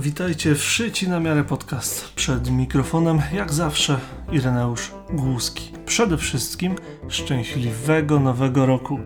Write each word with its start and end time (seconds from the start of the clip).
Witajcie 0.00 0.54
w 0.54 0.64
Szyci 0.64 1.08
na 1.08 1.20
miarę 1.20 1.44
podcast. 1.44 2.14
Przed 2.14 2.50
mikrofonem, 2.50 3.22
jak 3.32 3.52
zawsze, 3.52 4.00
Ireneusz 4.32 4.90
Głuski. 5.10 5.72
Przede 5.86 6.18
wszystkim 6.18 6.74
szczęśliwego 7.08 8.20
nowego 8.20 8.66
roku. 8.66 8.98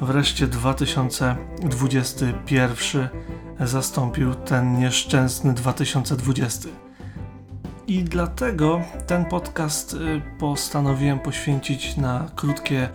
Wreszcie 0.00 0.46
2021 0.46 3.08
zastąpił 3.60 4.34
ten 4.34 4.78
nieszczęsny 4.78 5.54
2020. 5.54 6.68
I 7.86 8.04
dlatego 8.04 8.80
ten 9.06 9.24
podcast 9.24 9.94
y, 9.94 10.22
postanowiłem 10.38 11.18
poświęcić 11.18 11.96
na 11.96 12.30
krótkie 12.36 12.88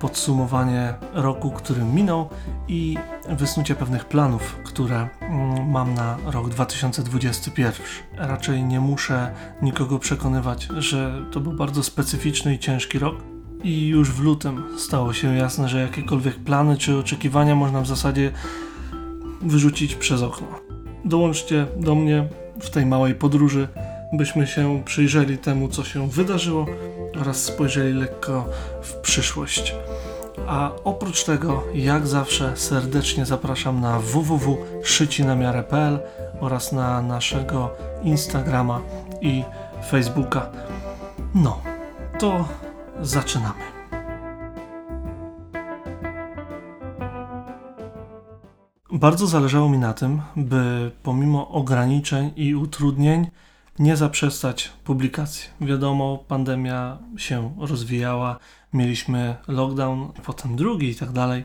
podsumowanie 0.00 0.94
roku, 1.12 1.50
który 1.50 1.84
minął 1.84 2.28
i 2.68 2.96
wysnucie 3.28 3.74
pewnych 3.74 4.04
planów, 4.04 4.56
które 4.64 5.08
mm, 5.20 5.70
mam 5.70 5.94
na 5.94 6.16
rok 6.26 6.48
2021. 6.48 7.72
Raczej 8.16 8.64
nie 8.64 8.80
muszę 8.80 9.34
nikogo 9.62 9.98
przekonywać, 9.98 10.68
że 10.78 11.22
to 11.32 11.40
był 11.40 11.52
bardzo 11.52 11.82
specyficzny 11.82 12.54
i 12.54 12.58
ciężki 12.58 12.98
rok. 12.98 13.16
I 13.64 13.88
już 13.88 14.10
w 14.12 14.20
lutym 14.20 14.64
stało 14.78 15.12
się 15.12 15.34
jasne, 15.34 15.68
że 15.68 15.80
jakiekolwiek 15.80 16.36
plany 16.36 16.76
czy 16.76 16.98
oczekiwania 16.98 17.54
można 17.54 17.80
w 17.80 17.86
zasadzie 17.86 18.32
wyrzucić 19.42 19.94
przez 19.94 20.22
okno. 20.22 20.46
Dołączcie 21.04 21.66
do 21.76 21.94
mnie 21.94 22.28
w 22.60 22.70
tej 22.70 22.86
małej 22.86 23.14
podróży, 23.14 23.68
byśmy 24.12 24.46
się 24.46 24.82
przyjrzeli 24.84 25.38
temu, 25.38 25.68
co 25.68 25.84
się 25.84 26.08
wydarzyło 26.08 26.66
oraz 27.20 27.44
spojrzeli 27.44 27.94
lekko 27.94 28.48
w 28.82 28.94
przyszłość. 28.94 29.74
A 30.46 30.70
oprócz 30.84 31.24
tego, 31.24 31.64
jak 31.74 32.06
zawsze, 32.06 32.56
serdecznie 32.56 33.26
zapraszam 33.26 33.80
na 33.80 33.98
www.szycinamiarę.pl 33.98 36.00
oraz 36.40 36.72
na 36.72 37.02
naszego 37.02 37.70
Instagrama 38.02 38.80
i 39.20 39.44
Facebooka. 39.90 40.50
No, 41.34 41.60
to 42.18 42.48
zaczynamy. 43.00 43.60
Bardzo 48.92 49.26
zależało 49.26 49.68
mi 49.68 49.78
na 49.78 49.94
tym, 49.94 50.22
by 50.36 50.90
pomimo 51.02 51.48
ograniczeń 51.48 52.32
i 52.36 52.54
utrudnień 52.54 53.26
nie 53.78 53.96
zaprzestać 53.96 54.72
publikacji. 54.84 55.48
Wiadomo, 55.60 56.24
pandemia 56.28 56.98
się 57.16 57.56
rozwijała, 57.58 58.38
mieliśmy 58.72 59.36
lockdown, 59.48 60.12
potem 60.24 60.56
drugi 60.56 60.88
i 60.88 60.94
tak 60.94 61.12
dalej. 61.12 61.44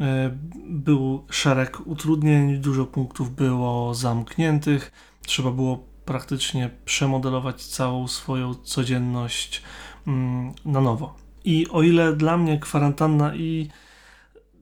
E, 0.00 0.30
był 0.66 1.26
szereg 1.30 1.86
utrudnień, 1.86 2.58
dużo 2.58 2.86
punktów 2.86 3.34
było 3.34 3.94
zamkniętych, 3.94 4.92
trzeba 5.26 5.50
było 5.50 5.84
praktycznie 6.04 6.70
przemodelować 6.84 7.66
całą 7.66 8.08
swoją 8.08 8.54
codzienność 8.54 9.62
mm, 10.06 10.52
na 10.64 10.80
nowo. 10.80 11.14
I 11.44 11.68
o 11.68 11.82
ile 11.82 12.16
dla 12.16 12.36
mnie 12.36 12.58
kwarantanna 12.58 13.34
i 13.34 13.70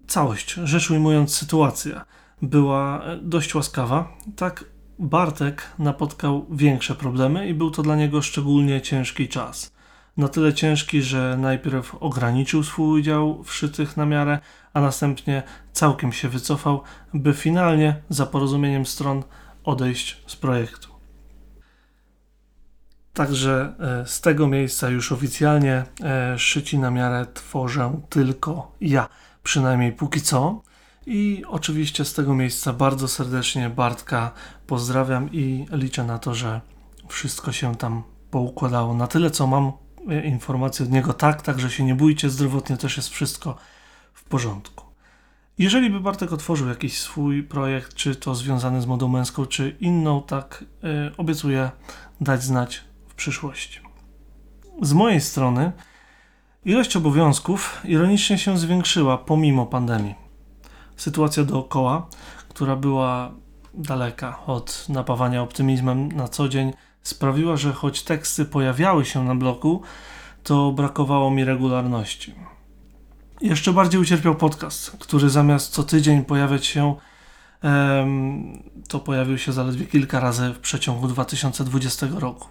całość, 0.06 0.52
rzecz 0.52 0.90
ujmując, 0.90 1.34
sytuacja 1.34 2.04
była 2.42 3.02
dość 3.22 3.54
łaskawa, 3.54 4.16
tak 4.36 4.64
Bartek 4.98 5.62
napotkał 5.78 6.46
większe 6.50 6.94
problemy 6.94 7.48
i 7.48 7.54
był 7.54 7.70
to 7.70 7.82
dla 7.82 7.96
niego 7.96 8.22
szczególnie 8.22 8.80
ciężki 8.80 9.28
czas. 9.28 9.72
Na 10.16 10.28
tyle 10.28 10.54
ciężki, 10.54 11.02
że 11.02 11.36
najpierw 11.40 11.94
ograniczył 11.94 12.62
swój 12.62 13.00
udział 13.00 13.42
w 13.44 13.54
szytych 13.54 13.96
na 13.96 14.06
miarę, 14.06 14.38
a 14.72 14.80
następnie 14.80 15.42
całkiem 15.72 16.12
się 16.12 16.28
wycofał, 16.28 16.82
by 17.14 17.34
finalnie, 17.34 18.02
za 18.08 18.26
porozumieniem 18.26 18.86
stron, 18.86 19.22
odejść 19.64 20.22
z 20.26 20.36
projektu. 20.36 20.88
Także 23.12 23.74
e, 23.80 24.06
z 24.06 24.20
tego 24.20 24.46
miejsca 24.46 24.88
już 24.88 25.12
oficjalnie 25.12 25.84
e, 26.04 26.38
szyci 26.38 26.78
na 26.78 26.90
miarę 26.90 27.26
tworzę 27.34 28.00
tylko 28.08 28.72
ja, 28.80 29.08
przynajmniej 29.42 29.92
póki 29.92 30.20
co. 30.20 30.62
I 31.06 31.42
oczywiście 31.48 32.04
z 32.04 32.14
tego 32.14 32.34
miejsca 32.34 32.72
bardzo 32.72 33.08
serdecznie 33.08 33.70
Bartka 33.70 34.30
pozdrawiam 34.66 35.32
i 35.32 35.66
liczę 35.72 36.04
na 36.04 36.18
to, 36.18 36.34
że 36.34 36.60
wszystko 37.08 37.52
się 37.52 37.76
tam 37.76 38.02
poukładało. 38.30 38.94
Na 38.94 39.06
tyle, 39.06 39.30
co 39.30 39.46
mam 39.46 39.72
e, 40.08 40.26
informacji 40.26 40.84
od 40.84 40.90
niego, 40.90 41.12
tak, 41.12 41.42
także 41.42 41.70
się 41.70 41.84
nie 41.84 41.94
bójcie, 41.94 42.30
zdrowotnie 42.30 42.76
też 42.76 42.96
jest 42.96 43.08
wszystko 43.08 43.56
w 44.12 44.24
porządku. 44.24 44.84
Jeżeli 45.58 45.90
by 45.90 46.00
Bartek 46.00 46.32
otworzył 46.32 46.68
jakiś 46.68 46.98
swój 46.98 47.42
projekt, 47.42 47.94
czy 47.94 48.16
to 48.16 48.34
związany 48.34 48.82
z 48.82 48.86
modą 48.86 49.08
męską, 49.08 49.46
czy 49.46 49.76
inną, 49.80 50.22
tak 50.22 50.64
yy, 50.82 51.12
obiecuję 51.16 51.70
dać 52.20 52.42
znać 52.42 52.84
w 53.08 53.14
przyszłości. 53.14 53.80
Z 54.82 54.92
mojej 54.92 55.20
strony 55.20 55.72
ilość 56.64 56.96
obowiązków 56.96 57.80
ironicznie 57.84 58.38
się 58.38 58.58
zwiększyła 58.58 59.18
pomimo 59.18 59.66
pandemii 59.66 60.21
sytuacja 60.96 61.44
dookoła, 61.44 62.06
która 62.48 62.76
była 62.76 63.32
daleka 63.74 64.38
od 64.46 64.86
napawania 64.88 65.42
optymizmem 65.42 66.12
na 66.12 66.28
co 66.28 66.48
dzień, 66.48 66.72
sprawiła, 67.02 67.56
że 67.56 67.72
choć 67.72 68.02
teksty 68.02 68.44
pojawiały 68.44 69.04
się 69.04 69.24
na 69.24 69.34
bloku, 69.34 69.82
to 70.42 70.72
brakowało 70.72 71.30
mi 71.30 71.44
regularności. 71.44 72.34
Jeszcze 73.40 73.72
bardziej 73.72 74.00
ucierpiał 74.00 74.34
podcast, 74.34 74.96
który 75.00 75.30
zamiast 75.30 75.72
co 75.72 75.82
tydzień 75.82 76.24
pojawiać 76.24 76.66
się, 76.66 76.94
to 78.88 79.00
pojawił 79.00 79.38
się 79.38 79.52
zaledwie 79.52 79.86
kilka 79.86 80.20
razy 80.20 80.52
w 80.52 80.58
przeciągu 80.58 81.08
2020 81.08 82.06
roku. 82.18 82.48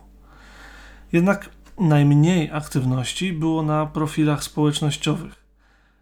Jednak 1.12 1.50
najmniej 1.80 2.52
aktywności 2.52 3.34
było 3.34 3.64
na 3.64 3.86
profilach 3.86 4.44
społecznościowych. 4.44 5.41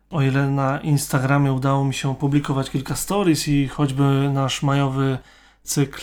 O 0.10 0.22
ile 0.22 0.48
na 0.48 0.80
Instagramie 0.80 1.54
udało 1.54 1.86
mi 1.86 1.94
się 1.94 2.16
publikować 2.16 2.70
kilka 2.70 2.96
stories 2.96 3.48
i 3.48 3.68
choćby 3.68 4.30
nasz 4.34 4.64
majowy 4.64 5.18
cykl, 5.64 6.02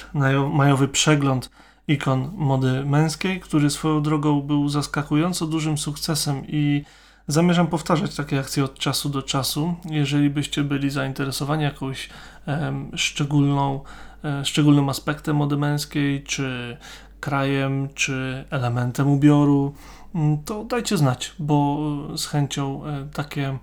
majowy 0.53 0.89
przegląd 0.89 1.51
ikon 1.89 2.33
mody 2.35 2.85
męskiej, 2.85 3.41
który 3.41 3.71
swoją 3.71 4.03
drogą 4.03 4.41
był 4.43 4.69
zaskakująco 4.69 5.47
dużym 5.47 5.79
sukcesem 5.79 6.43
i 6.49 6.85
zamierzam 7.29 7.67
powtarzać 7.67 8.17
takie 8.17 8.41
akcje 8.41 8.65
od 8.65 8.79
czasu 8.79 9.09
do 9.09 9.23
czasu. 9.23 9.75
Jeżeli 9.85 10.31
byście 10.31 10.65
byli 10.65 10.91
zainteresowani 10.91 11.63
jakąś 11.65 12.09
em, 12.47 12.91
szczególną, 12.95 13.81
e, 14.25 14.45
szczególnym 14.45 14.89
aspektem 14.89 15.37
mody 15.37 15.57
męskiej, 15.57 16.23
czy 16.23 16.77
krajem, 17.21 17.89
czy 17.95 18.45
elementem 18.51 19.09
ubioru, 19.11 19.75
mm, 20.15 20.43
to 20.45 20.65
dajcie 20.65 20.97
znać, 20.97 21.33
bo 21.39 21.79
z 22.17 22.27
chęcią 22.27 22.87
e, 22.87 23.09
takie 23.13 23.59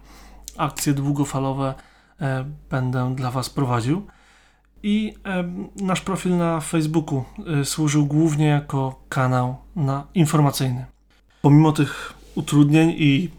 akcje 0.58 0.94
długofalowe 0.94 1.74
e, 2.22 2.46
będę 2.70 3.16
dla 3.16 3.32
Was 3.32 3.50
prowadził. 3.50 4.08
I 4.84 5.14
e, 5.26 5.44
nasz 5.76 6.02
profil 6.02 6.38
na 6.38 6.60
Facebooku 6.60 7.24
e, 7.62 7.66
służył 7.66 8.06
głównie 8.06 8.46
jako 8.46 9.04
kanał 9.10 9.56
na 9.76 10.08
informacyjny. 10.14 10.86
Pomimo 11.42 11.72
tych 11.72 12.14
utrudnień 12.36 12.94
i 12.98 13.30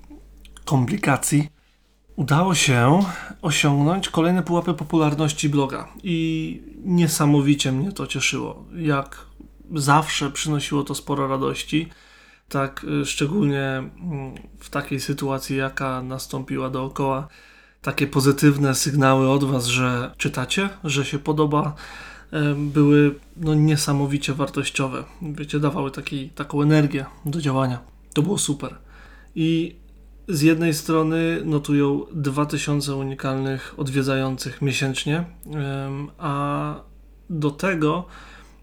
komplikacji, 0.64 1.48
udało 2.16 2.54
się 2.54 3.00
osiągnąć 3.42 4.08
kolejne 4.08 4.42
pułapy 4.42 4.75
popularności 4.75 5.48
bloga 5.48 5.88
i 6.02 6.62
niesamowicie 6.84 7.72
mnie 7.72 7.92
to 7.92 8.06
cieszyło. 8.06 8.64
Jak 8.76 9.26
zawsze 9.75 10.31
przynosiło 10.31 10.82
to 10.82 10.94
sporo 10.94 11.28
radości 11.28 11.88
tak 12.49 12.87
y, 13.03 13.06
szczególnie 13.06 13.62
mm, 13.62 14.34
w 14.59 14.71
takiej 14.71 15.00
sytuacji, 15.00 15.56
jaka 15.56 16.03
nastąpiła 16.03 16.71
dookoła, 16.71 17.28
takie 17.82 18.06
pozytywne 18.06 18.75
sygnały 18.75 19.31
od 19.31 19.44
Was, 19.44 19.67
że 19.67 20.14
czytacie, 20.17 20.69
że 20.85 21.05
się 21.05 21.19
podoba, 21.19 21.75
były 22.56 23.14
no, 23.37 23.55
niesamowicie 23.55 24.35
wartościowe. 24.35 25.05
Wiecie, 25.23 25.61
dawały 25.61 25.91
taki, 25.91 26.29
taką 26.29 26.62
energię 26.62 27.05
do 27.25 27.41
działania. 27.41 27.79
To 28.14 28.23
było 28.23 28.38
super. 28.38 28.75
I 29.35 29.76
z 30.29 30.43
jednej 30.43 30.75
strony 30.75 31.40
notują 31.44 32.00
2000 32.12 32.94
unikalnych 32.97 33.75
odwiedzających 33.76 34.62
miesięcznie, 34.62 35.25
a 36.19 36.75
do 37.31 37.50
tego 37.50 38.05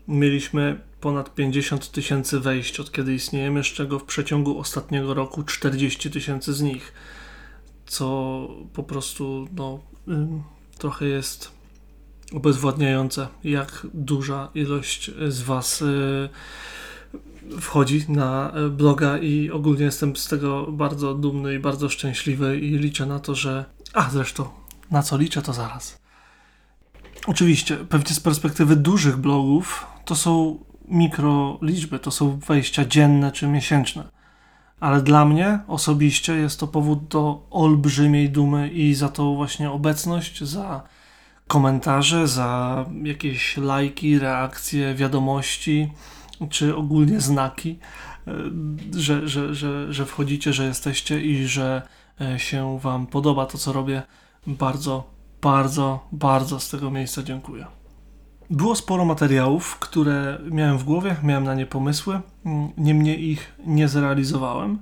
mieliśmy 0.07 0.80
ponad 1.01 1.36
50 1.36 1.92
tysięcy 1.92 2.39
wejść 2.39 2.80
od 2.80 2.92
kiedy 2.92 3.13
istniejemy, 3.13 3.63
z 3.63 3.68
czego 3.68 4.00
w 4.00 4.03
przeciągu 4.03 4.59
ostatniego 4.59 5.13
roku 5.13 5.44
40 5.44 6.12
tysięcy 6.12 6.53
z 6.53 6.62
nich, 6.62 6.94
co 7.86 8.48
po 8.74 8.83
prostu 8.83 9.48
no, 9.56 9.80
trochę 10.77 11.06
jest 11.06 11.51
obezwładniające, 12.33 13.27
jak 13.44 13.88
duża 13.94 14.50
ilość 14.56 15.12
z 15.27 15.42
Was 15.42 15.81
y, 15.81 16.30
wchodzi 17.59 18.06
na 18.07 18.53
bloga 18.71 19.18
i 19.18 19.51
ogólnie 19.51 19.83
jestem 19.83 20.15
z 20.15 20.27
tego 20.27 20.71
bardzo 20.71 21.13
dumny 21.13 21.56
i 21.56 21.59
bardzo 21.59 21.89
szczęśliwy 21.89 22.59
i 22.59 22.69
liczę 22.77 23.06
na 23.06 23.19
to, 23.19 23.36
że... 23.36 23.65
A 23.94 24.09
zresztą, 24.09 24.50
na 24.92 25.03
co 25.03 25.18
liczę 25.18 25.42
to 25.42 25.53
zaraz. 25.53 26.01
Oczywiście, 27.27 27.77
pewnie 27.77 28.15
z 28.15 28.19
perspektywy 28.19 28.75
dużych 28.75 29.18
blogów 29.18 29.86
to 30.06 30.15
są 30.15 30.59
mikro 30.91 31.57
liczby, 31.61 31.99
to 31.99 32.11
są 32.11 32.39
wejścia 32.39 32.85
dzienne 32.85 33.31
czy 33.31 33.47
miesięczne. 33.47 34.03
Ale 34.79 35.01
dla 35.01 35.25
mnie 35.25 35.59
osobiście 35.67 36.35
jest 36.35 36.59
to 36.59 36.67
powód 36.67 37.07
do 37.07 37.47
olbrzymiej 37.49 38.29
dumy 38.29 38.69
i 38.69 38.93
za 38.93 39.09
tą 39.09 39.35
właśnie 39.35 39.71
obecność, 39.71 40.43
za 40.43 40.83
komentarze, 41.47 42.27
za 42.27 42.85
jakieś 43.03 43.57
lajki, 43.57 44.19
reakcje, 44.19 44.95
wiadomości 44.95 45.91
czy 46.49 46.75
ogólnie 46.75 47.21
znaki, 47.21 47.79
e, 48.27 48.33
że, 48.99 49.27
że, 49.27 49.55
że, 49.55 49.93
że 49.93 50.05
wchodzicie, 50.05 50.53
że 50.53 50.65
jesteście 50.65 51.21
i 51.21 51.47
że 51.47 51.81
e, 52.21 52.39
się 52.39 52.79
Wam 52.79 53.07
podoba 53.07 53.45
to, 53.45 53.57
co 53.57 53.73
robię. 53.73 54.01
Bardzo, 54.47 55.11
bardzo, 55.41 56.07
bardzo 56.11 56.59
z 56.59 56.69
tego 56.69 56.91
miejsca 56.91 57.23
dziękuję. 57.23 57.81
Było 58.51 58.75
sporo 58.75 59.06
materiałów, 59.06 59.80
które 59.80 60.38
miałem 60.50 60.77
w 60.77 60.83
głowie, 60.83 61.15
miałem 61.24 61.44
na 61.44 61.56
nie 61.56 61.65
pomysły, 61.65 62.21
mm, 62.45 62.69
niemniej 62.77 63.30
ich 63.30 63.56
nie 63.65 63.88
zrealizowałem. 63.88 64.80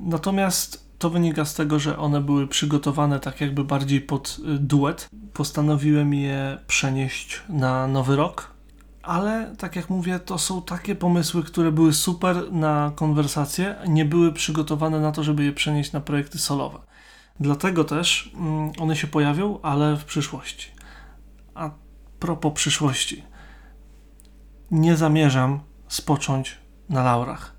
Natomiast 0.00 0.90
to 0.98 1.10
wynika 1.10 1.44
z 1.44 1.54
tego, 1.54 1.78
że 1.78 1.98
one 1.98 2.20
były 2.20 2.46
przygotowane 2.46 3.20
tak 3.20 3.40
jakby 3.40 3.64
bardziej 3.64 4.00
pod 4.00 4.38
y, 4.38 4.58
duet. 4.58 5.08
Postanowiłem 5.32 6.14
je 6.14 6.58
przenieść 6.66 7.42
na 7.48 7.86
nowy 7.86 8.16
rok, 8.16 8.50
ale 9.02 9.54
tak 9.58 9.76
jak 9.76 9.90
mówię, 9.90 10.18
to 10.18 10.38
są 10.38 10.62
takie 10.62 10.94
pomysły, 10.94 11.42
które 11.42 11.72
były 11.72 11.92
super 11.92 12.52
na 12.52 12.92
konwersacje, 12.94 13.76
nie 13.88 14.04
były 14.04 14.32
przygotowane 14.32 15.00
na 15.00 15.12
to, 15.12 15.22
żeby 15.22 15.44
je 15.44 15.52
przenieść 15.52 15.92
na 15.92 16.00
projekty 16.00 16.38
solowe. 16.38 16.78
Dlatego 17.40 17.84
też 17.84 18.30
mm, 18.34 18.72
one 18.78 18.96
się 18.96 19.06
pojawią, 19.06 19.60
ale 19.62 19.96
w 19.96 20.04
przyszłości. 20.04 20.70
A 21.54 21.70
propos 22.20 22.52
przyszłości. 22.52 23.24
Nie 24.70 24.96
zamierzam 24.96 25.60
spocząć 25.88 26.58
na 26.88 27.02
laurach. 27.02 27.56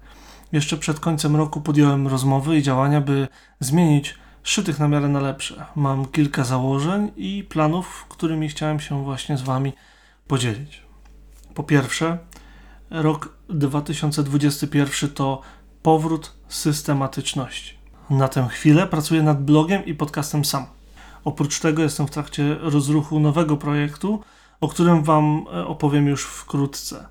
Jeszcze 0.52 0.78
przed 0.78 1.00
końcem 1.00 1.36
roku 1.36 1.62
podjąłem 1.62 2.08
rozmowy 2.08 2.58
i 2.58 2.64
działania, 2.64 3.02
by 3.02 3.28
zmienić 3.60 4.16
szytych 4.44 4.80
na 4.80 4.88
miarę 4.88 5.08
na 5.08 5.20
lepsze. 5.20 5.66
Mam 5.76 6.06
kilka 6.06 6.44
założeń 6.44 7.12
i 7.16 7.44
planów, 7.50 8.06
którymi 8.10 8.50
chciałem 8.50 8.80
się 8.80 9.04
właśnie 9.04 9.38
z 9.38 9.42
Wami 9.42 9.74
podzielić. 10.28 10.82
Po 11.54 11.64
pierwsze, 11.64 12.18
rok 12.90 13.38
2021 13.50 15.10
to 15.10 15.42
powrót 15.82 16.34
systematyczności. 16.48 17.78
Na 18.10 18.28
tę 18.28 18.48
chwilę 18.52 18.88
pracuję 18.88 19.24
nad 19.24 19.44
blogiem 19.44 19.86
i 19.86 19.94
podcastem 19.94 20.46
sam. 20.46 20.66
Oprócz 21.24 21.60
tego 21.60 21.84
jestem 21.84 22.08
w 22.08 22.12
trakcie 22.12 22.56
rozruchu 22.60 23.20
nowego 23.20 23.58
projektu, 23.58 24.24
o 24.62 24.68
którym 24.68 25.04
Wam 25.04 25.46
e, 25.54 25.68
opowiem 25.68 26.08
już 26.08 26.26
wkrótce. 26.26 27.08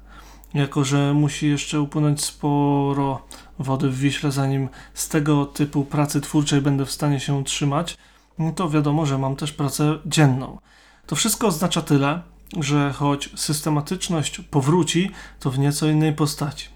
Jako, 0.55 0.85
że 0.85 1.15
musi 1.15 1.49
jeszcze 1.49 1.81
upłynąć 1.81 2.25
sporo 2.25 3.23
wody 3.59 3.91
w 3.91 3.99
Wiśle, 3.99 4.33
zanim 4.33 4.69
z 4.95 5.09
tego 5.09 5.47
typu 5.47 5.85
pracy 5.85 6.21
twórczej 6.21 6.61
będę 6.61 6.87
w 6.87 6.91
stanie 6.91 7.21
się 7.21 7.35
utrzymać, 7.35 7.97
no 8.39 8.53
to 8.53 8.71
wiadomo, 8.71 9.07
że 9.07 9.19
mam 9.19 9.37
też 9.37 9.53
pracę 9.53 9.99
dzienną. 10.07 10.59
To 11.07 11.17
wszystko 11.17 11.47
oznacza 11.47 11.83
tyle, 11.83 12.23
że 12.61 12.93
choć 12.93 13.31
systematyczność 13.37 14.41
powróci, 14.41 15.11
to 15.41 15.51
w 15.51 15.59
nieco 15.59 15.87
innej 15.87 16.13
postaci. 16.13 16.69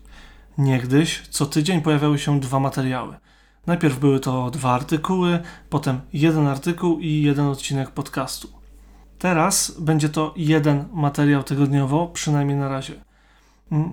Niegdyś 0.59 1.23
co 1.31 1.47
tydzień 1.47 1.81
pojawiały 1.81 2.19
się 2.19 2.41
dwa 2.41 2.61
materiały. 2.61 3.17
Najpierw 3.67 3.99
były 3.99 4.21
to 4.21 4.51
dwa 4.51 4.73
artykuły, 4.73 5.39
potem 5.71 6.01
jeden 6.13 6.47
artykuł 6.47 6.99
i 6.99 7.23
jeden 7.23 7.47
odcinek 7.47 7.91
podcastu. 7.91 8.60
Teraz 9.21 9.81
będzie 9.81 10.09
to 10.09 10.35
jeden 10.37 10.85
materiał 10.93 11.43
tygodniowo, 11.43 12.07
przynajmniej 12.07 12.57
na 12.57 12.69
razie. 12.69 12.95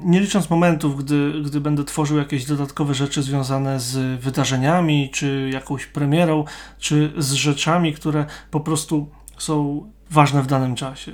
Nie 0.03 0.19
licząc 0.19 0.49
momentów, 0.49 1.03
gdy, 1.03 1.33
gdy 1.45 1.61
będę 1.61 1.83
tworzył 1.83 2.17
jakieś 2.17 2.45
dodatkowe 2.45 2.93
rzeczy 2.93 3.23
związane 3.23 3.79
z 3.79 4.21
wydarzeniami, 4.21 5.09
czy 5.13 5.49
jakąś 5.53 5.85
premierą, 5.85 6.45
czy 6.79 7.13
z 7.17 7.31
rzeczami, 7.31 7.93
które 7.93 8.25
po 8.51 8.59
prostu 8.59 9.09
są 9.37 9.87
ważne 10.11 10.43
w 10.43 10.47
danym 10.47 10.75
czasie. 10.75 11.13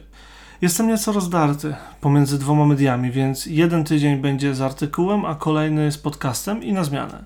Jestem 0.61 0.87
nieco 0.87 1.11
rozdarty 1.11 1.75
pomiędzy 2.01 2.39
dwoma 2.39 2.65
mediami, 2.65 3.11
więc 3.11 3.45
jeden 3.45 3.83
tydzień 3.83 4.17
będzie 4.17 4.55
z 4.55 4.61
artykułem, 4.61 5.25
a 5.25 5.35
kolejny 5.35 5.91
z 5.91 5.97
podcastem 5.97 6.63
i 6.63 6.73
na 6.73 6.83
zmianę. 6.83 7.23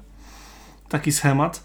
Taki 0.90 1.12
schemat 1.12 1.64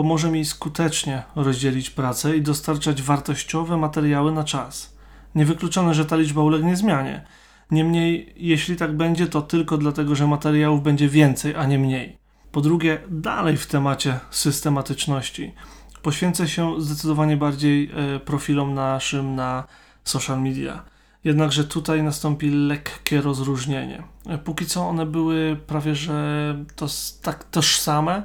pomoże 0.00 0.30
mi 0.30 0.44
skutecznie 0.44 1.22
rozdzielić 1.36 1.90
pracę 1.90 2.36
i 2.36 2.42
dostarczać 2.42 3.02
wartościowe 3.02 3.76
materiały 3.76 4.32
na 4.32 4.44
czas. 4.44 4.96
Niewykluczone, 5.34 5.94
że 5.94 6.04
ta 6.04 6.16
liczba 6.16 6.42
ulegnie 6.42 6.76
zmianie. 6.76 7.24
Niemniej, 7.70 8.32
jeśli 8.36 8.76
tak 8.76 8.96
będzie, 8.96 9.26
to 9.26 9.42
tylko 9.42 9.78
dlatego, 9.78 10.14
że 10.14 10.26
materiałów 10.26 10.82
będzie 10.82 11.08
więcej, 11.08 11.54
a 11.54 11.66
nie 11.66 11.78
mniej. 11.78 12.18
Po 12.52 12.60
drugie, 12.60 12.98
dalej 13.10 13.56
w 13.56 13.66
temacie 13.66 14.20
systematyczności. 14.30 15.54
Poświęcę 16.02 16.48
się 16.48 16.80
zdecydowanie 16.80 17.36
bardziej 17.36 17.90
e, 17.90 18.20
profilom 18.20 18.74
naszym 18.74 19.34
na 19.34 19.64
social 20.04 20.42
media. 20.42 20.84
Jednakże 21.24 21.64
tutaj 21.64 22.02
nastąpi 22.02 22.50
lekkie 22.50 23.20
rozróżnienie. 23.20 24.02
Póki 24.44 24.66
co 24.66 24.88
one 24.88 25.06
były 25.06 25.56
prawie 25.66 25.94
że 25.94 26.56
to, 26.76 26.86
tak 27.22 27.44
tożsame, 27.44 28.22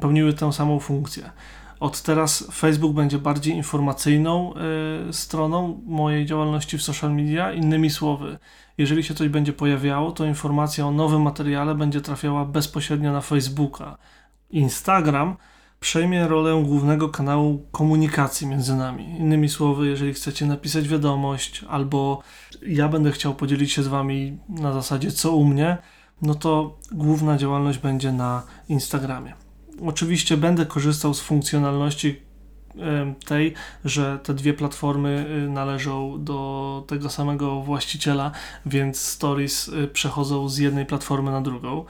pełniły 0.00 0.32
tę 0.32 0.52
samą 0.52 0.80
funkcję. 0.80 1.30
Od 1.80 2.02
teraz 2.02 2.48
Facebook 2.52 2.92
będzie 2.92 3.18
bardziej 3.18 3.54
informacyjną 3.54 4.54
y, 5.08 5.12
stroną 5.12 5.82
mojej 5.86 6.26
działalności 6.26 6.78
w 6.78 6.82
social 6.82 7.14
media. 7.14 7.52
Innymi 7.52 7.90
słowy, 7.90 8.38
jeżeli 8.78 9.04
się 9.04 9.14
coś 9.14 9.28
będzie 9.28 9.52
pojawiało, 9.52 10.12
to 10.12 10.24
informacja 10.24 10.86
o 10.86 10.90
nowym 10.90 11.22
materiale 11.22 11.74
będzie 11.74 12.00
trafiała 12.00 12.44
bezpośrednio 12.44 13.12
na 13.12 13.20
Facebooka. 13.20 13.98
Instagram 14.50 15.36
przejmie 15.86 16.28
rolę 16.28 16.62
głównego 16.64 17.08
kanału 17.08 17.66
komunikacji 17.72 18.46
między 18.46 18.76
nami. 18.76 19.04
Innymi 19.04 19.48
słowy, 19.48 19.86
jeżeli 19.86 20.14
chcecie 20.14 20.46
napisać 20.46 20.88
wiadomość, 20.88 21.64
albo 21.68 22.22
ja 22.62 22.88
będę 22.88 23.12
chciał 23.12 23.34
podzielić 23.34 23.72
się 23.72 23.82
z 23.82 23.88
Wami 23.88 24.38
na 24.48 24.72
zasadzie 24.72 25.12
co 25.12 25.32
u 25.32 25.44
mnie, 25.44 25.78
no 26.22 26.34
to 26.34 26.78
główna 26.92 27.36
działalność 27.36 27.78
będzie 27.78 28.12
na 28.12 28.42
Instagramie. 28.68 29.34
Oczywiście 29.86 30.36
będę 30.36 30.66
korzystał 30.66 31.14
z 31.14 31.20
funkcjonalności 31.20 32.20
tej, 33.26 33.54
że 33.84 34.18
te 34.22 34.34
dwie 34.34 34.54
platformy 34.54 35.26
y, 35.46 35.50
należą 35.50 36.24
do 36.24 36.84
tego 36.86 37.10
samego 37.10 37.60
właściciela, 37.62 38.30
więc 38.66 39.00
stories 39.00 39.68
y, 39.68 39.88
przechodzą 39.88 40.48
z 40.48 40.58
jednej 40.58 40.86
platformy 40.86 41.30
na 41.30 41.40
drugą 41.40 41.84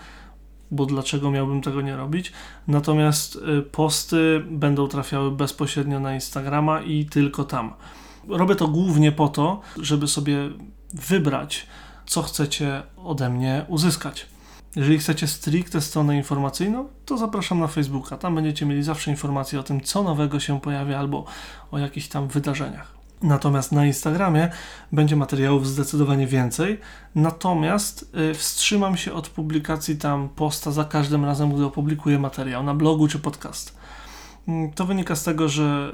bo 0.71 0.87
dlaczego 0.87 1.31
miałbym 1.31 1.63
tego 1.63 1.83
nie 1.83 1.97
robić? 1.97 2.33
Natomiast 2.69 3.37
y, 3.37 3.63
posty 3.63 4.45
będą 4.51 4.89
trafiały 4.89 5.31
bezpośrednio 5.31 6.01
na 6.01 6.15
Instagrama 6.15 6.81
i 6.81 7.05
tylko 7.05 7.45
tam. 7.45 7.73
Robię 8.29 8.57
to 8.57 8.69
głównie 8.69 9.13
po 9.13 9.29
to, 9.29 9.61
żeby 9.81 10.09
sobie 10.09 10.39
wybrać, 10.95 11.67
co 12.07 12.23
chcecie 12.23 12.83
ode 12.97 13.31
mnie 13.31 13.65
uzyskać. 13.69 14.27
Jeżeli 14.77 14.99
chcecie 14.99 15.27
stricte 15.27 15.81
stronę 15.81 16.17
informacyjną, 16.17 16.89
to 17.05 17.19
zapraszam 17.19 17.61
na 17.61 17.67
Facebooka. 17.67 18.17
Tam 18.17 18.35
będziecie 18.35 18.67
mieli 18.67 18.83
zawsze 18.83 19.11
informacje 19.11 19.61
o 19.61 19.63
tym, 19.63 19.81
co 19.81 20.03
nowego 20.03 20.41
się 20.41 20.61
pojawia 20.61 20.99
albo 20.99 21.25
o 21.71 21.79
jakichś 21.79 22.09
tam 22.09 22.29
wydarzeniach. 22.29 22.96
Natomiast 23.23 23.73
na 23.73 23.87
Instagramie 23.87 24.51
będzie 24.93 25.17
materiałów 25.17 25.67
zdecydowanie 25.69 26.27
więcej. 26.27 26.81
Natomiast 27.15 28.15
y, 28.31 28.35
wstrzymam 28.35 28.97
się 28.97 29.13
od 29.13 29.29
publikacji 29.29 29.97
tam 29.97 30.29
posta 30.29 30.71
za 30.71 30.85
każdym 30.85 31.25
razem, 31.25 31.53
gdy 31.53 31.65
opublikuję 31.65 32.19
materiał 32.19 32.63
na 32.63 32.75
blogu 32.75 33.09
czy 33.09 33.19
podcast. 33.19 33.77
Mm, 34.49 34.73
to 34.73 34.87
wynika 34.87 35.17
z 35.17 35.25
tego, 35.25 35.49
że 35.49 35.93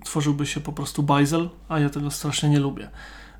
y, 0.00 0.04
tworzyłby 0.04 0.46
się 0.46 0.60
po 0.60 0.72
prostu 0.72 1.02
bajzel, 1.02 1.50
a 1.68 1.78
ja 1.78 1.90
tego 1.90 2.10
strasznie 2.10 2.48
nie 2.48 2.60
lubię. 2.60 2.90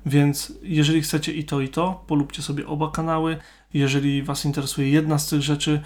Więc 0.05 0.53
jeżeli 0.61 1.01
chcecie 1.01 1.33
i 1.33 1.43
to, 1.43 1.61
i 1.61 1.69
to, 1.69 2.03
polubcie 2.07 2.41
sobie 2.41 2.67
oba 2.67 2.91
kanały. 2.91 3.37
Jeżeli 3.73 4.23
Was 4.23 4.45
interesuje 4.45 4.89
jedna 4.89 5.19
z 5.19 5.29
tych 5.29 5.41
rzeczy, 5.41 5.81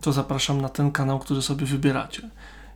to 0.00 0.12
zapraszam 0.12 0.60
na 0.60 0.68
ten 0.68 0.92
kanał, 0.92 1.18
który 1.18 1.42
sobie 1.42 1.66
wybieracie. 1.66 2.30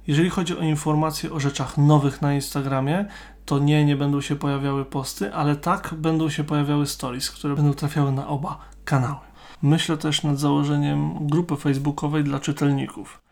Jeżeli 0.06 0.30
chodzi 0.30 0.58
o 0.58 0.62
informacje 0.62 1.32
o 1.32 1.40
rzeczach 1.40 1.78
nowych 1.78 2.22
na 2.22 2.34
Instagramie, 2.34 3.04
to 3.44 3.58
nie, 3.58 3.84
nie 3.84 3.96
będą 3.96 4.20
się 4.20 4.36
pojawiały 4.36 4.84
posty, 4.84 5.34
ale 5.34 5.56
tak 5.56 5.94
będą 5.94 6.30
się 6.30 6.44
pojawiały 6.44 6.86
stories, 6.86 7.30
które 7.30 7.54
będą 7.54 7.75
trafiały 7.75 8.12
na 8.12 8.28
oba 8.28 8.58
kanały. 8.84 9.26
Myślę 9.62 9.96
też 9.96 10.22
nad 10.22 10.38
założeniem 10.38 11.26
grupy 11.26 11.56
facebookowej 11.56 12.25
dla 12.25 12.40
czytelników. 12.40 13.22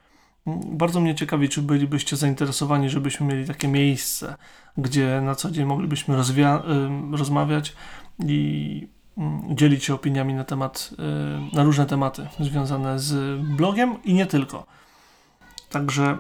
Bardzo 0.67 1.01
mnie 1.01 1.15
ciekawi, 1.15 1.49
czy 1.49 1.63
bylibyście 1.63 2.17
zainteresowani, 2.17 2.91
żebyśmy 2.91 3.27
mieli 3.27 3.47
takie 3.47 3.69
miejsce, 3.69 4.37
gdzie 4.79 5.21
na 5.21 5.35
co 5.35 5.51
dzień 5.51 5.65
moglibyśmy 5.65 6.17
rozmawiać 7.13 7.77
i 8.27 8.89
dzielić 9.51 9.85
się 9.85 9.95
opiniami 9.95 10.35
na 10.35 10.45
temat, 10.45 10.91
na 11.53 11.63
różne 11.63 11.87
tematy 11.87 12.29
związane 12.41 12.99
z 12.99 13.41
blogiem 13.43 14.03
i 14.03 14.15
nie 14.15 14.27
tylko. 14.27 14.67
Także 15.71 16.19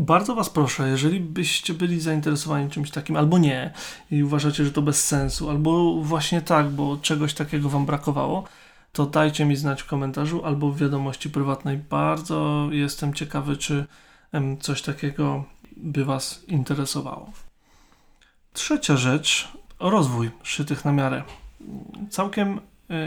Bardzo 0.00 0.34
Was 0.34 0.50
proszę, 0.50 0.88
jeżeli 0.88 1.20
byście 1.20 1.74
byli 1.74 2.00
zainteresowani 2.00 2.70
czymś 2.70 2.90
takim, 2.90 3.16
albo 3.16 3.38
nie, 3.38 3.72
i 4.10 4.22
uważacie, 4.22 4.64
że 4.64 4.72
to 4.72 4.82
bez 4.82 5.04
sensu, 5.04 5.50
albo 5.50 6.02
właśnie 6.02 6.42
tak, 6.42 6.70
bo 6.70 6.96
czegoś 6.96 7.34
takiego 7.34 7.68
Wam 7.68 7.86
brakowało, 7.86 8.44
to 8.92 9.06
dajcie 9.06 9.44
mi 9.44 9.56
znać 9.56 9.82
w 9.82 9.86
komentarzu 9.86 10.44
albo 10.44 10.70
w 10.70 10.78
wiadomości 10.78 11.30
prywatnej. 11.30 11.78
Bardzo 11.78 12.68
jestem 12.70 13.14
ciekawy, 13.14 13.56
czy 13.56 13.86
coś 14.60 14.82
takiego 14.82 15.44
by 15.76 16.04
Was 16.04 16.44
interesowało. 16.48 17.32
Trzecia 18.52 18.96
rzecz, 18.96 19.48
rozwój 19.80 20.30
szytych 20.42 20.84
na 20.84 20.92
miarę. 20.92 21.22
Całkiem 22.10 22.60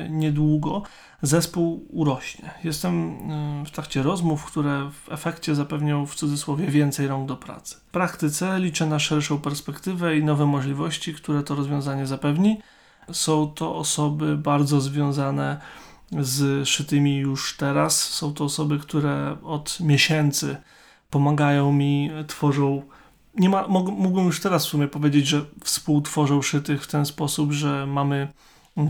niedługo 0.09 0.81
zespół 1.21 1.87
urośnie. 1.89 2.51
Jestem 2.63 3.17
e, 3.31 3.65
w 3.65 3.71
trakcie 3.71 4.03
rozmów, 4.03 4.45
które 4.45 4.89
w 4.91 5.11
efekcie 5.11 5.55
zapewnią 5.55 6.05
w 6.05 6.15
cudzysłowie 6.15 6.67
więcej 6.67 7.07
rąk 7.07 7.27
do 7.27 7.37
pracy. 7.37 7.75
W 7.75 7.91
praktyce 7.91 8.59
liczę 8.59 8.85
na 8.85 8.99
szerszą 8.99 9.39
perspektywę 9.39 10.17
i 10.17 10.23
nowe 10.23 10.45
możliwości, 10.45 11.13
które 11.13 11.43
to 11.43 11.55
rozwiązanie 11.55 12.07
zapewni. 12.07 12.59
Są 13.11 13.47
to 13.47 13.75
osoby 13.75 14.37
bardzo 14.37 14.81
związane 14.81 15.61
z 16.19 16.67
szytymi 16.67 17.17
już 17.17 17.57
teraz. 17.57 18.01
Są 18.01 18.33
to 18.33 18.43
osoby, 18.43 18.79
które 18.79 19.37
od 19.43 19.79
miesięcy 19.79 20.57
pomagają 21.09 21.71
mi, 21.71 22.11
tworzą. 22.27 22.81
Nie 23.35 23.49
ma, 23.49 23.67
mógłbym 23.67 24.25
już 24.25 24.41
teraz 24.41 24.65
w 24.65 24.69
sumie 24.69 24.87
powiedzieć, 24.87 25.27
że 25.27 25.45
współtworzą 25.63 26.41
szytych 26.41 26.83
w 26.83 26.87
ten 26.87 27.05
sposób, 27.05 27.51
że 27.51 27.85
mamy 27.85 28.27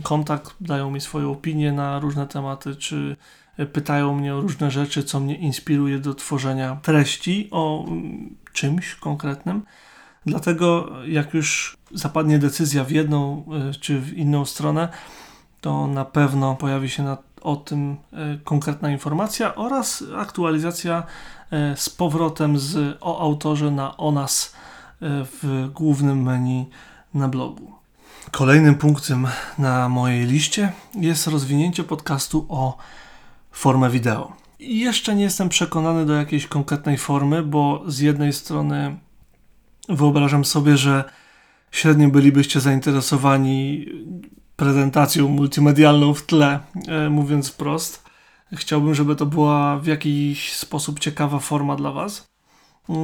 kontakt, 0.04 0.56
dają 0.62 0.92
mi 0.92 1.02
swoją 1.02 1.32
opinię 1.32 1.72
na 1.72 2.00
różne 2.00 2.28
tematy, 2.28 2.76
czy 2.76 3.16
pytają 3.74 4.16
mnie 4.16 4.36
o 4.36 4.42
różne 4.42 4.72
rzeczy, 4.72 5.04
co 5.04 5.20
mnie 5.20 5.36
inspiruje 5.36 6.00
do 6.00 6.14
tworzenia 6.14 6.78
treści 6.82 7.48
o 7.52 7.86
czymś 8.54 8.96
konkretnym. 8.96 9.64
Dlatego, 10.26 10.90
jak 11.06 11.34
już 11.34 11.78
zapadnie 11.92 12.40
decyzja 12.40 12.84
w 12.84 12.92
jedną 12.92 13.46
y, 13.72 13.80
czy 13.80 14.00
w 14.00 14.18
inną 14.18 14.46
stronę, 14.46 14.90
to 15.62 15.88
na 15.88 16.06
pewno 16.06 16.56
pojawi 16.56 16.90
się 16.90 17.04
na, 17.04 17.18
o 17.42 17.56
tym 17.56 17.92
y, 17.92 18.40
konkretna 18.44 18.92
informacja 18.92 19.56
oraz 19.56 20.04
aktualizacja 20.18 21.04
z 21.76 21.90
powrotem 21.90 22.60
z 22.60 22.98
o 23.02 23.22
autorze 23.22 23.72
na 23.72 23.98
o 23.98 24.12
nas 24.12 24.56
w 25.02 25.70
głównym 25.74 26.24
menu 26.24 26.70
na 27.14 27.28
blogu. 27.28 27.73
Kolejnym 28.32 28.76
punktem 28.76 29.28
na 29.58 29.90
mojej 29.90 30.26
liście 30.26 30.72
jest 30.96 31.28
rozwinięcie 31.28 31.84
podcastu 31.84 32.46
o 32.50 32.78
formę 33.52 33.90
wideo. 33.90 34.36
I 34.60 34.80
jeszcze 34.80 35.16
nie 35.16 35.24
jestem 35.24 35.50
przekonany 35.50 36.06
do 36.06 36.14
jakiejś 36.14 36.48
konkretnej 36.48 36.98
formy, 36.98 37.44
bo 37.44 37.84
z 37.88 38.00
jednej 38.00 38.34
strony 38.34 38.98
wyobrażam 39.90 40.46
sobie, 40.46 40.78
że 40.78 41.04
średnio 41.72 42.10
bylibyście 42.10 42.60
zainteresowani 42.60 43.86
prezentacją 44.56 45.28
multimedialną 45.28 46.14
w 46.14 46.26
tle, 46.26 46.60
e, 46.88 47.10
mówiąc 47.10 47.50
wprost. 47.50 48.04
Chciałbym, 48.54 48.96
żeby 48.96 49.16
to 49.16 49.26
była 49.26 49.80
w 49.80 49.86
jakiś 49.86 50.54
sposób 50.54 51.00
ciekawa 51.00 51.40
forma 51.40 51.76
dla 51.76 51.92
Was. 51.92 52.33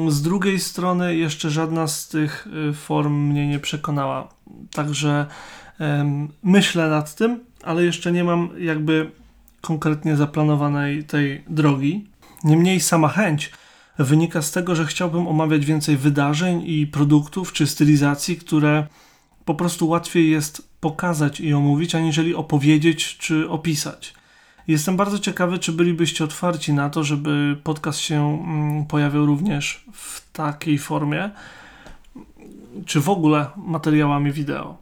Z 0.07 0.21
drugiej 0.21 0.59
strony, 0.59 1.15
jeszcze 1.15 1.50
żadna 1.50 1.88
z 1.88 2.07
tych 2.07 2.48
y, 2.69 2.74
form 2.74 3.13
mnie 3.13 3.48
nie 3.48 3.59
przekonała. 3.59 4.27
Także 4.71 5.25
myślę 6.43 6.89
nad 6.89 7.15
tym, 7.15 7.39
ale 7.63 7.83
jeszcze 7.83 8.12
nie 8.12 8.24
mam 8.24 8.50
jakby 8.57 9.12
konkretnie 9.62 10.15
zaplanowanej 10.15 11.03
tej 11.03 11.43
drogi. 11.50 12.07
Niemniej 12.43 12.79
sama 12.79 13.07
chęć 13.07 13.51
wynika 14.00 14.41
z 14.41 14.51
tego, 14.51 14.75
że 14.75 14.86
chciałbym 14.86 15.27
omawiać 15.27 15.65
więcej 15.65 15.98
wydarzeń 15.98 16.63
i 16.65 16.88
produktów 16.88 17.53
czy 17.53 17.67
stylizacji, 17.67 18.38
które 18.38 18.88
po 19.45 19.55
prostu 19.55 19.88
łatwiej 19.88 20.31
jest 20.31 20.69
pokazać 20.79 21.39
i 21.39 21.53
omówić, 21.53 21.95
aniżeli 21.95 22.36
opowiedzieć 22.36 23.17
czy 23.17 23.50
opisać. 23.50 24.13
Jestem 24.69 24.97
bardzo 24.97 25.19
ciekawy, 25.19 25.59
czy 25.59 25.71
bylibyście 25.71 26.23
otwarci 26.23 26.73
na 26.73 26.89
to, 26.89 27.03
żeby 27.03 27.57
podcast 27.63 27.99
się 27.99 28.39
mm, 28.43 28.85
pojawiał 28.85 29.25
również 29.25 29.85
w 29.93 30.31
takiej 30.31 30.77
formie, 30.77 31.29
czy 32.85 33.01
w 33.01 33.09
ogóle 33.09 33.45
materiałami 33.57 34.31
wideo. 34.31 34.77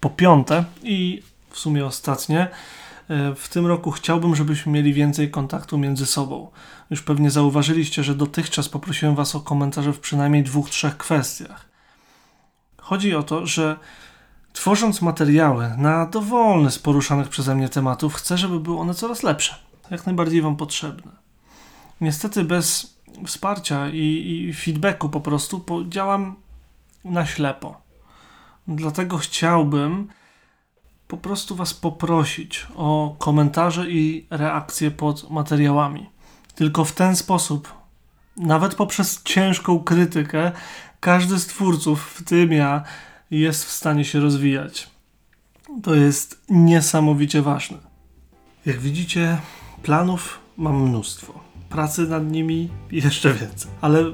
Po 0.00 0.10
piąte 0.10 0.64
i 0.82 1.22
w 1.50 1.58
sumie 1.58 1.86
ostatnie, 1.86 2.48
e, 3.08 3.34
w 3.34 3.48
tym 3.48 3.66
roku 3.66 3.90
chciałbym, 3.90 4.36
żebyśmy 4.36 4.72
mieli 4.72 4.92
więcej 4.92 5.30
kontaktu 5.30 5.78
między 5.78 6.06
sobą. 6.06 6.50
Już 6.90 7.02
pewnie 7.02 7.30
zauważyliście, 7.30 8.04
że 8.04 8.14
dotychczas 8.14 8.68
poprosiłem 8.68 9.14
Was 9.14 9.34
o 9.34 9.40
komentarze 9.40 9.92
w 9.92 10.00
przynajmniej 10.00 10.42
dwóch, 10.42 10.70
trzech 10.70 10.96
kwestiach. 10.96 11.68
Chodzi 12.78 13.14
o 13.14 13.22
to, 13.22 13.46
że 13.46 13.76
Tworząc 14.52 15.02
materiały 15.02 15.74
na 15.78 16.06
dowolny 16.06 16.70
z 16.70 16.78
poruszanych 16.78 17.28
przeze 17.28 17.54
mnie 17.54 17.68
tematów, 17.68 18.14
chcę, 18.14 18.38
żeby 18.38 18.60
były 18.60 18.78
one 18.78 18.94
coraz 18.94 19.22
lepsze, 19.22 19.54
jak 19.90 20.06
najbardziej 20.06 20.42
Wam 20.42 20.56
potrzebne. 20.56 21.12
Niestety 22.00 22.44
bez 22.44 22.96
wsparcia 23.26 23.88
i, 23.88 24.46
i 24.48 24.54
feedbacku 24.54 25.08
po 25.08 25.20
prostu 25.20 25.64
działam 25.88 26.36
na 27.04 27.26
ślepo. 27.26 27.80
Dlatego 28.68 29.18
chciałbym 29.18 30.08
po 31.08 31.16
prostu 31.16 31.56
Was 31.56 31.74
poprosić 31.74 32.66
o 32.76 33.16
komentarze 33.18 33.90
i 33.90 34.26
reakcje 34.30 34.90
pod 34.90 35.30
materiałami. 35.30 36.10
Tylko 36.54 36.84
w 36.84 36.92
ten 36.92 37.16
sposób, 37.16 37.72
nawet 38.36 38.74
poprzez 38.74 39.22
ciężką 39.22 39.78
krytykę, 39.80 40.52
każdy 41.00 41.38
z 41.38 41.46
twórców, 41.46 42.04
w 42.04 42.24
tym 42.24 42.52
ja, 42.52 42.82
jest 43.40 43.64
w 43.64 43.70
stanie 43.70 44.04
się 44.04 44.20
rozwijać. 44.20 44.90
To 45.82 45.94
jest 45.94 46.42
niesamowicie 46.48 47.42
ważne. 47.42 47.78
Jak 48.66 48.80
widzicie, 48.80 49.38
planów 49.82 50.38
mam 50.56 50.88
mnóstwo. 50.88 51.40
Pracy 51.68 52.02
nad 52.02 52.30
nimi 52.30 52.68
jeszcze 52.90 53.34
więcej. 53.34 53.70
Ale 53.80 54.04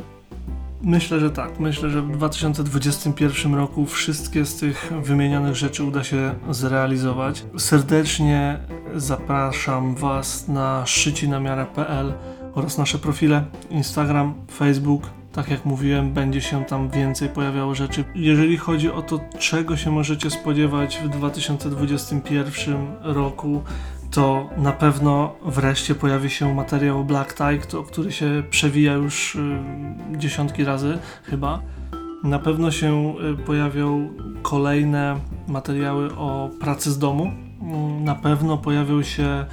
myślę, 0.82 1.20
że 1.20 1.30
tak. 1.30 1.60
Myślę, 1.60 1.90
że 1.90 2.02
w 2.02 2.12
2021 2.12 3.54
roku 3.54 3.86
wszystkie 3.86 4.44
z 4.44 4.56
tych 4.56 4.92
wymienionych 5.02 5.56
rzeczy 5.56 5.84
uda 5.84 6.04
się 6.04 6.34
zrealizować. 6.50 7.44
Serdecznie 7.58 8.58
zapraszam 8.94 9.94
Was 9.94 10.48
na 10.48 10.86
szycinamiarę.pl 10.86 12.12
oraz 12.54 12.78
nasze 12.78 12.98
profile 12.98 13.44
Instagram, 13.70 14.34
Facebook, 14.50 15.10
tak 15.38 15.50
jak 15.50 15.64
mówiłem, 15.64 16.12
będzie 16.12 16.40
się 16.40 16.64
tam 16.64 16.90
więcej 16.90 17.28
pojawiało 17.28 17.74
rzeczy. 17.74 18.04
Jeżeli 18.14 18.56
chodzi 18.56 18.90
o 18.90 19.02
to, 19.02 19.20
czego 19.38 19.76
się 19.76 19.90
możecie 19.90 20.30
spodziewać 20.30 20.98
w 21.04 21.08
2021 21.08 22.76
roku, 23.02 23.62
to 24.10 24.50
na 24.56 24.72
pewno 24.72 25.34
wreszcie 25.44 25.94
pojawi 25.94 26.30
się 26.30 26.54
materiał 26.54 27.04
Black 27.04 27.32
Tie, 27.32 27.58
który 27.86 28.12
się 28.12 28.42
przewija 28.50 28.92
już 28.92 29.34
y, 29.34 29.60
dziesiątki 30.16 30.64
razy 30.64 30.98
chyba. 31.24 31.62
Na 32.24 32.38
pewno 32.38 32.70
się 32.70 33.14
y, 33.32 33.36
pojawią 33.36 34.08
kolejne 34.42 35.16
materiały 35.48 36.16
o 36.16 36.50
pracy 36.60 36.90
z 36.90 36.98
domu. 36.98 37.32
Mm, 37.62 38.04
na 38.04 38.14
pewno 38.14 38.58
pojawią 38.58 39.02
się 39.02 39.44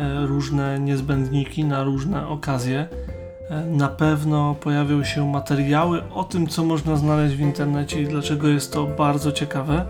y, 0.00 0.26
różne 0.26 0.80
niezbędniki 0.80 1.64
na 1.64 1.84
różne 1.84 2.28
okazje 2.28 2.88
na 3.70 3.88
pewno 3.88 4.54
pojawią 4.54 5.04
się 5.04 5.28
materiały 5.28 6.02
o 6.14 6.24
tym, 6.24 6.46
co 6.46 6.64
można 6.64 6.96
znaleźć 6.96 7.36
w 7.36 7.40
internecie 7.40 8.02
i 8.02 8.06
dlaczego 8.06 8.48
jest 8.48 8.72
to 8.72 8.86
bardzo 8.86 9.32
ciekawe. 9.32 9.84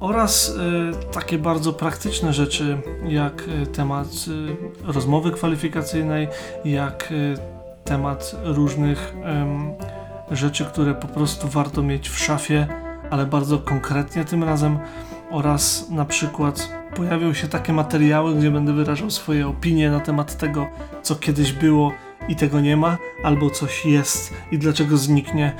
Oraz 0.00 0.48
y, 0.48 1.12
takie 1.12 1.38
bardzo 1.38 1.72
praktyczne 1.72 2.32
rzeczy, 2.32 2.78
jak 3.08 3.48
y, 3.48 3.66
temat 3.66 4.06
rozmowy 4.84 5.30
kwalifikacyjnej, 5.30 6.28
jak 6.64 7.12
temat 7.84 8.36
różnych 8.44 9.14
rzeczy, 10.30 10.64
które 10.64 10.94
po 10.94 11.08
prostu 11.08 11.48
warto 11.48 11.82
mieć 11.82 12.08
w 12.08 12.18
szafie, 12.18 12.66
ale 13.10 13.26
bardzo 13.26 13.58
konkretnie 13.58 14.24
tym 14.24 14.44
razem. 14.44 14.78
Oraz 15.30 15.90
na 15.90 16.04
przykład 16.04 16.72
pojawią 16.96 17.34
się 17.34 17.48
takie 17.48 17.72
materiały, 17.72 18.34
gdzie 18.34 18.50
będę 18.50 18.72
wyrażał 18.72 19.10
swoje 19.10 19.48
opinie 19.48 19.90
na 19.90 20.00
temat 20.00 20.36
tego, 20.36 20.66
co 21.02 21.14
kiedyś 21.14 21.52
było 21.52 21.92
i 22.30 22.36
tego 22.36 22.60
nie 22.60 22.76
ma, 22.76 22.98
albo 23.22 23.50
coś 23.50 23.86
jest 23.86 24.34
i 24.52 24.58
dlaczego 24.58 24.96
zniknie. 24.96 25.52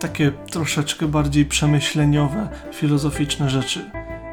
Takie 0.00 0.32
troszeczkę 0.50 1.06
bardziej 1.06 1.46
przemyśleniowe, 1.46 2.48
filozoficzne 2.72 3.50
rzeczy. 3.50 3.90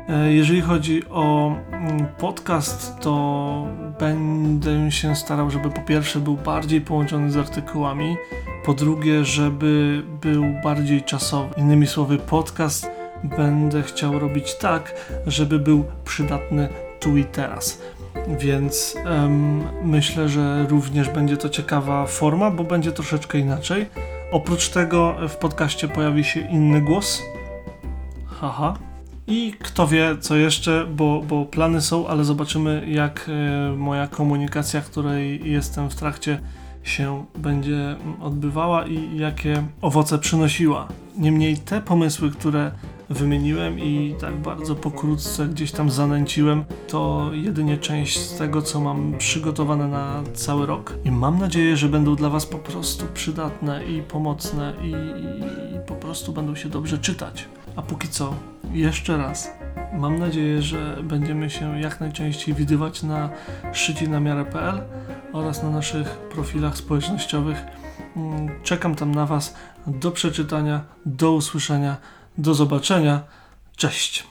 E, 0.09 0.33
jeżeli 0.33 0.61
chodzi 0.61 1.09
o 1.09 1.55
mm, 1.71 2.07
podcast, 2.17 2.99
to 2.99 3.67
będę 3.99 4.91
się 4.91 5.15
starał, 5.15 5.51
żeby 5.51 5.69
po 5.69 5.81
pierwsze 5.81 6.19
był 6.19 6.37
bardziej 6.37 6.81
połączony 6.81 7.31
z 7.31 7.37
artykułami, 7.37 8.17
po 8.65 8.73
drugie, 8.73 9.25
żeby 9.25 10.03
był 10.21 10.43
bardziej 10.63 11.03
czasowy. 11.03 11.53
Innymi 11.57 11.87
słowy, 11.87 12.17
podcast 12.17 12.89
będę 13.23 13.83
chciał 13.83 14.19
robić 14.19 14.55
tak, 14.55 14.95
żeby 15.27 15.59
był 15.59 15.85
przydatny 16.05 16.69
tu 16.99 17.17
i 17.17 17.23
teraz. 17.23 17.81
Więc 18.39 18.95
um, 19.05 19.63
myślę, 19.83 20.29
że 20.29 20.65
również 20.69 21.09
będzie 21.09 21.37
to 21.37 21.49
ciekawa 21.49 22.05
forma, 22.05 22.51
bo 22.51 22.63
będzie 22.63 22.91
troszeczkę 22.91 23.39
inaczej. 23.39 23.85
Oprócz 24.31 24.69
tego 24.69 25.15
w 25.29 25.35
podcaście 25.35 25.87
pojawi 25.87 26.23
się 26.23 26.39
inny 26.39 26.81
głos. 26.81 27.21
Haha. 28.25 28.73
I 29.27 29.53
kto 29.59 29.87
wie, 29.87 30.17
co 30.19 30.35
jeszcze, 30.35 30.85
bo, 30.85 31.21
bo 31.27 31.45
plany 31.45 31.81
są, 31.81 32.07
ale 32.07 32.23
zobaczymy, 32.23 32.85
jak 32.87 33.29
e, 33.29 33.75
moja 33.75 34.07
komunikacja, 34.07 34.81
której 34.81 35.51
jestem 35.51 35.89
w 35.89 35.95
trakcie, 35.95 36.39
się 36.83 37.25
będzie 37.37 37.95
odbywała 38.21 38.87
i 38.87 39.17
jakie 39.17 39.63
owoce 39.81 40.19
przynosiła. 40.19 40.87
Niemniej 41.17 41.57
te 41.57 41.81
pomysły, 41.81 42.31
które 42.31 42.71
wymieniłem 43.09 43.79
i 43.79 44.15
tak 44.21 44.35
bardzo 44.37 44.75
pokrótce 44.75 45.47
gdzieś 45.47 45.71
tam 45.71 45.91
zanęciłem, 45.91 46.65
to 46.87 47.29
jedynie 47.33 47.77
część 47.77 48.19
z 48.19 48.37
tego, 48.37 48.61
co 48.61 48.81
mam 48.81 49.17
przygotowane 49.17 49.87
na 49.87 50.23
cały 50.33 50.65
rok. 50.65 50.93
I 51.05 51.11
mam 51.11 51.39
nadzieję, 51.39 51.77
że 51.77 51.89
będą 51.89 52.15
dla 52.15 52.29
Was 52.29 52.45
po 52.45 52.57
prostu 52.57 53.05
przydatne 53.13 53.85
i 53.85 54.01
pomocne 54.01 54.73
i, 54.81 54.89
i, 54.89 55.79
po 55.87 55.95
prostu 55.95 56.33
będą 56.33 56.55
się 56.55 56.69
dobrze 56.69 56.97
czytać. 56.97 57.45
A 57.75 57.81
póki 57.81 58.07
co, 58.07 58.33
jeszcze 58.71 59.17
raz, 59.17 59.51
mam 59.93 60.19
nadzieję, 60.19 60.61
że 60.61 60.97
będziemy 61.03 61.49
się 61.49 61.79
jak 61.79 61.99
najczęściej 61.99 62.55
widywać 62.55 63.03
na 63.03 63.29
szycinamiarę.pl 63.73 64.81
oraz 65.33 65.63
na 65.63 65.69
naszych 65.69 66.07
profilach 66.07 66.77
społecznościowych. 66.77 67.57
Mm, 68.15 68.63
Czekam 68.63 68.95
tam 68.95 69.15
na 69.15 69.25
Was. 69.25 69.53
Do 69.87 70.11
przeczytania, 70.11 70.81
do 71.05 71.31
usłyszenia, 71.31 71.97
do 72.37 72.53
zobaczenia. 72.53 73.21
Cześć! 73.75 74.23